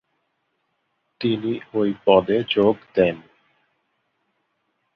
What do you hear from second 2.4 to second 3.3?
যোগ দেন।